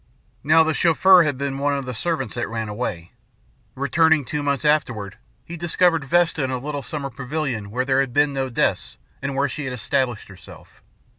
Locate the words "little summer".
6.57-7.11